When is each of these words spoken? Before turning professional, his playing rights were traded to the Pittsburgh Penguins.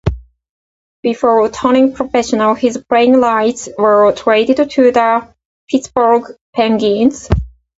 Before 1.03 1.47
turning 1.51 1.93
professional, 1.93 2.55
his 2.55 2.83
playing 2.89 3.21
rights 3.21 3.69
were 3.77 4.11
traded 4.13 4.71
to 4.71 4.91
the 4.91 5.31
Pittsburgh 5.69 6.23
Penguins. 6.55 7.29